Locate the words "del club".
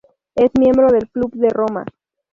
0.91-1.31